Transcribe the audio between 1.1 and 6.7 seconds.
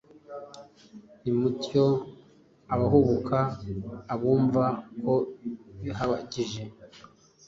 Nimutyo abahubuka abumva ko bihagije